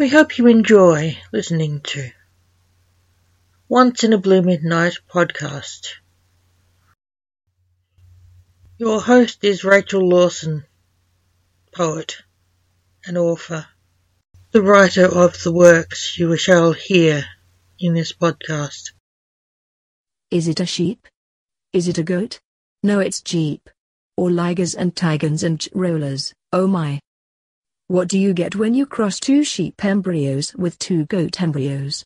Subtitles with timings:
[0.00, 2.10] We hope you enjoy listening to
[3.68, 5.88] Once in a Blue Midnight podcast.
[8.78, 10.64] Your host is Rachel Lawson,
[11.74, 12.16] poet
[13.04, 13.66] and author,
[14.52, 17.26] the writer of the works you shall hear
[17.78, 18.92] in this podcast.
[20.30, 21.08] Is it a sheep?
[21.74, 22.40] Is it a goat?
[22.82, 23.68] No, it's Geep.
[24.16, 27.00] Or ligers and tigons and grolars, oh my.
[27.90, 32.04] What do you get when you cross two sheep embryos with two goat embryos?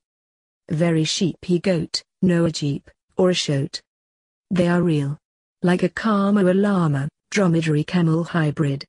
[0.71, 2.85] Very sheepy goat, no a geep,
[3.19, 3.83] or a shoat.
[4.51, 5.19] They are real.
[5.61, 8.87] Like a cama or a llama, dromedary camel hybrid.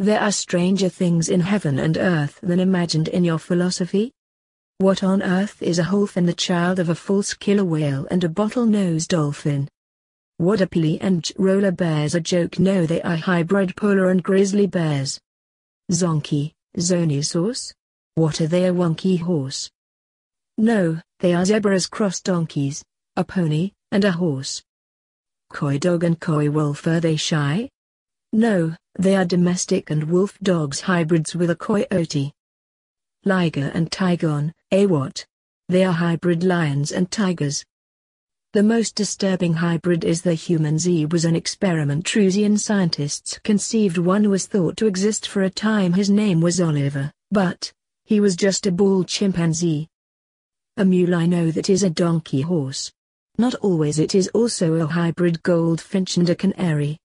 [0.00, 4.10] There are stranger things in heaven and earth than imagined in your philosophy.
[4.78, 8.28] What on earth is a wholphin the child of a false killer whale and a
[8.28, 9.68] bottle-nosed dolphin?
[10.38, 12.58] What are pizzly and grolar bears a joke?
[12.58, 15.20] No, they are hybrid polar and grizzly bears.
[15.90, 17.74] Zonkey, Zonisaurus?
[18.14, 19.70] What are they a wonky horse?
[20.56, 22.84] No, they are zebras cross donkeys,
[23.16, 24.62] a pony, and a horse.
[25.52, 27.68] Coy dog and coy wolf are they shy?
[28.32, 32.32] No, they are domestic and wolf dogs hybrids with a coyote.
[33.24, 35.26] Liger and tigon, a what?
[35.68, 37.64] They are hybrid lions and tigers.
[38.52, 44.48] The most disturbing hybrid is the humanzee was an experiment Trusian scientists conceived one was
[44.48, 47.72] thought to exist for a time his name was Oliver, but,
[48.06, 49.86] he was just a bald chimpanzee.
[50.78, 52.90] A mule I know that is a donkey horse.
[53.38, 56.98] Not always it is also a hybrid goldfinch and a canary.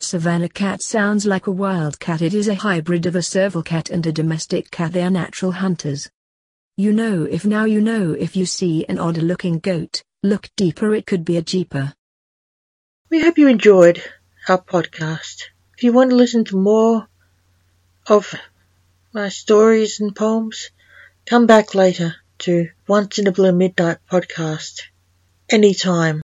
[0.00, 3.90] Savannah cat sounds like a wild cat it is a hybrid of a serval cat
[3.90, 6.10] and a domestic cat they are natural hunters.
[6.76, 10.94] You know if now you know if you see an odd looking goat, Look deeper
[10.94, 11.94] it could be a jeeper.
[13.10, 14.00] We hope you enjoyed
[14.48, 15.48] our podcast.
[15.76, 17.08] If you want to listen to more
[18.06, 18.32] of
[19.12, 20.70] my stories and poems,
[21.26, 24.82] come back later to Once in a Blue Midnight podcast
[25.50, 26.22] anytime.